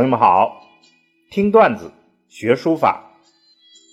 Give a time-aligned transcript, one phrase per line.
[0.00, 0.66] 朋友们好，
[1.30, 1.92] 听段子
[2.26, 3.20] 学书法。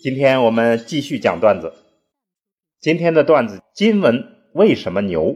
[0.01, 1.73] 今天我们继续讲段子。
[2.79, 5.35] 今天的段子，金文为什么牛？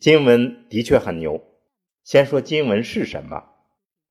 [0.00, 1.40] 金文的确很牛。
[2.02, 3.44] 先说金文是什么？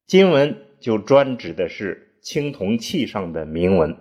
[0.06, 3.98] 金文就专指的是青铜器上的铭文。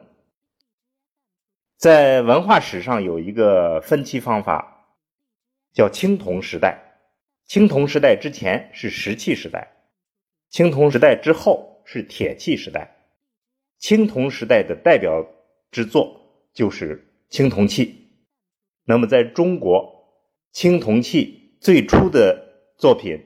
[1.77, 4.95] 在文化史上有一个分期方法，
[5.73, 7.01] 叫青铜时代。
[7.47, 9.73] 青铜时代之前是石器时代。
[10.57, 12.97] 青铜时代之后是铁器时代，
[13.77, 15.23] 青铜时代的代表
[15.71, 18.09] 之作就是青铜器。
[18.83, 20.09] 那么在中国，
[20.53, 23.23] 青铜器最初的作品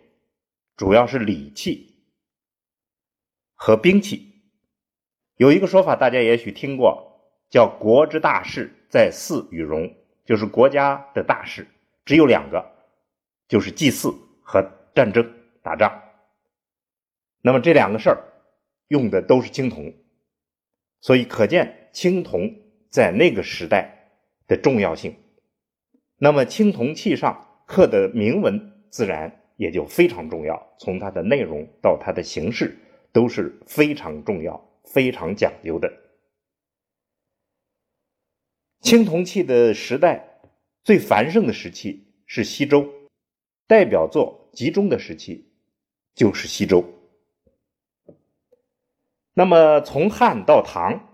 [0.77, 2.03] 主要是礼器
[3.55, 4.43] 和兵器。
[5.37, 9.95] 有一个说法，大家也许听过，叫“国之大事，在祀与戎”，
[10.27, 11.65] 就是国家的大事
[12.05, 12.73] 只有两个，
[13.47, 14.13] 就是祭祀
[14.43, 15.25] 和战争
[15.63, 16.10] 打仗。
[17.43, 18.23] 那么这两个事儿
[18.89, 19.95] 用的都是青铜，
[21.01, 22.55] 所以可见青铜
[22.91, 24.13] 在那个时代
[24.47, 25.15] 的重要性。
[26.19, 32.77] 那么青铜器上刻的铭文自然也就非常重要，从它的内容到它的形式
[33.13, 35.91] 都是非常重要、非常讲究的。
[38.81, 40.41] 青铜器的时代
[40.85, 42.87] 最繁盛的时期是西周，
[43.67, 45.53] 代表作集中的时期
[46.15, 46.85] 就是西周。
[49.33, 51.09] 那么，从汉到唐，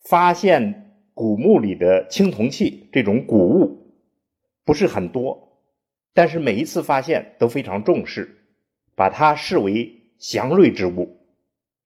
[0.00, 3.94] 发现古墓里的青铜器这种古物
[4.64, 5.62] 不是很多，
[6.12, 8.38] 但是每一次发现都非常重视，
[8.96, 11.16] 把它视为祥瑞之物，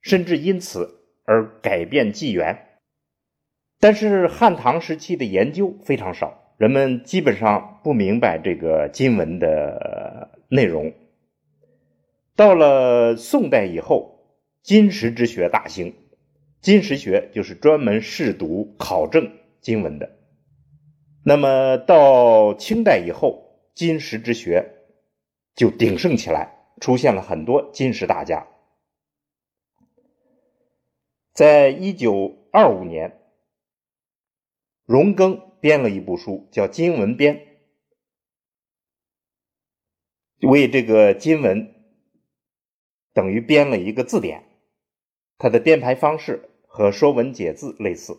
[0.00, 2.80] 甚至因此而改变纪元。
[3.78, 10.94] 但是汉唐时期的研究非常少，人们基本上不明白这个金文的内容。
[12.34, 14.15] 到了宋代以后。
[14.66, 15.94] 金石之学大兴，
[16.60, 20.18] 金石学就是专门试读考证经文的。
[21.24, 24.74] 那么到清代以后，金石之学
[25.54, 28.48] 就鼎盛起来，出现了很多金石大家。
[31.32, 33.20] 在一九二五年，
[34.84, 37.46] 荣庚编了一部书，叫《金文编》，
[40.50, 41.72] 为这个金文
[43.12, 44.42] 等于编了一个字典。
[45.38, 48.16] 它的编排方式和《说文解字》类似，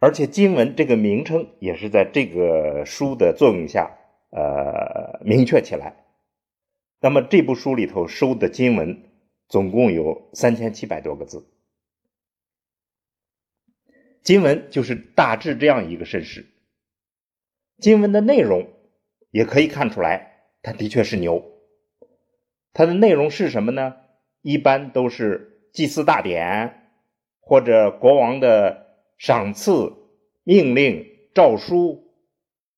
[0.00, 3.96] 而且金文这个名称也是在这个书的作用下，
[4.30, 6.04] 呃，明确起来。
[7.00, 9.04] 那么这部书里头收的金文
[9.48, 11.48] 总共有三千七百多个字，
[14.24, 16.46] 金文就是大致这样一个身世。
[17.78, 18.68] 金文的内容
[19.30, 21.44] 也可以看出来，它的确是牛。
[22.72, 23.94] 它的内容是什么呢？
[24.42, 26.90] 一般都是祭祀大典，
[27.40, 28.86] 或者国王的
[29.18, 29.92] 赏赐、
[30.44, 32.12] 命令、诏书，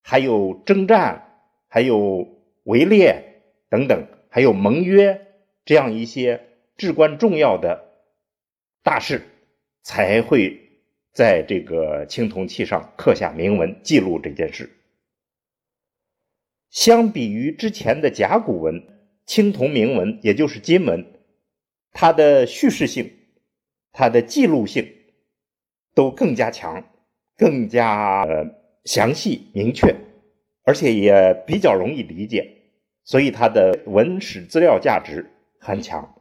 [0.01, 2.27] 还有征战，还有
[2.63, 5.27] 围猎等等，还有盟约
[5.65, 7.85] 这样一些至关重要的
[8.83, 9.21] 大事，
[9.83, 10.59] 才会
[11.13, 14.69] 在这个青铜器上刻下铭文，记录这件事。
[16.69, 18.83] 相比于之前的甲骨文，
[19.25, 21.05] 青铜铭文也就是金文。
[21.93, 23.11] 它的叙事性、
[23.91, 24.87] 它的记录性
[25.93, 26.83] 都更加强、
[27.37, 28.45] 更加呃
[28.85, 29.93] 详细、明确，
[30.63, 32.49] 而且也比较容易理解，
[33.03, 36.15] 所以它的文史资料价值很强。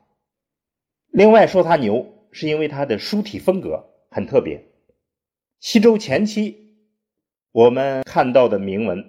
[1.10, 4.64] 另外说它牛，是因为它的书体风格很特别。
[5.60, 6.75] 西周前期
[7.53, 9.04] 我们看到的铭文，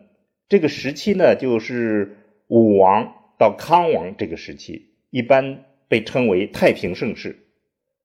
[0.48, 2.18] 这个时期呢，就是
[2.48, 5.66] 武王到康王这个时期，一般。
[5.92, 7.36] 被称为太平盛世，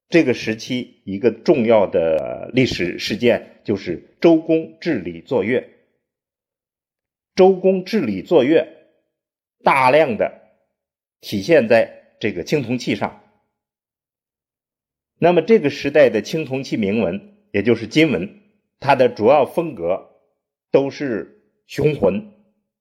[0.09, 5.71] 这个时期一个重要的历史事件就是周公治理作乐。
[7.37, 8.67] 周公治理作乐，
[9.63, 10.51] 大量的
[11.21, 13.23] 体现在这个青铜器上。
[15.21, 18.41] 那么这个时代的青铜器铭文，也就是金文，
[18.81, 20.11] 它的主要风格
[20.73, 22.33] 都是雄浑、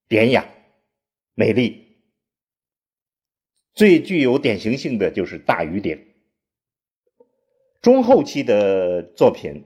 [0.08, 0.50] 典雅、
[1.36, 1.85] 美丽。
[3.76, 6.08] 最具有典型性的就是大禹鼎。
[7.82, 9.66] 中后期的作品，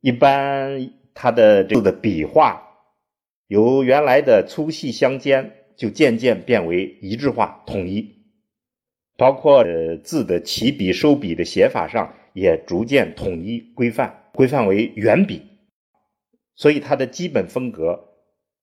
[0.00, 2.62] 一般它的这个笔画
[3.46, 8.24] 由原来的粗细相间，就渐渐变为一致化、统一，
[9.18, 15.42] 包括呃字的起笔、收笔的写法上也逐渐统一规范，规范为圆笔。
[16.56, 18.14] 所以它的基本风格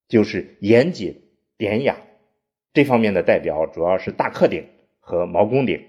[0.08, 1.22] 就是严谨、
[1.58, 1.96] 典雅。
[2.74, 4.68] 这方面的代表主要是大克鼎
[5.00, 5.86] 和毛公鼎。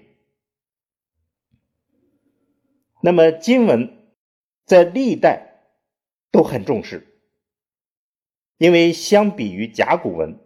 [3.01, 3.97] 那么金文
[4.65, 5.63] 在历代
[6.31, 7.07] 都很重视，
[8.57, 10.39] 因为相比于甲骨文，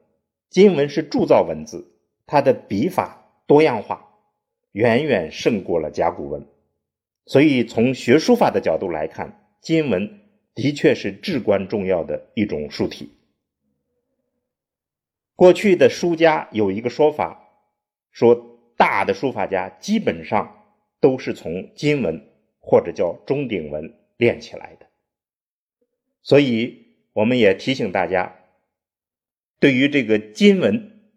[0.49, 1.93] 金文是铸造文字，
[2.25, 4.09] 它的笔法多样化，
[4.71, 6.47] 远远胜过了甲骨文。
[7.25, 10.21] 所以从学书法的角度来看，金文
[10.53, 13.11] 的确是至关重要的一种书体。
[15.35, 17.49] 过去的书家有一个说法，
[18.11, 20.65] 说大的书法家基本上
[20.99, 22.31] 都是从金文。
[22.67, 24.87] 或者叫钟鼎文练起来的，
[26.23, 28.37] 所以我们也提醒大家，
[29.59, 31.11] 对于这个金文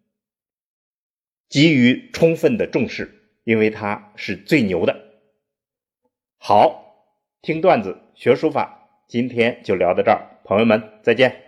[1.49, 5.23] 给予充分的重视，因为它是最牛的。
[6.37, 11.48] 好，听段子学书法，今天就聊到这儿，朋友们再见。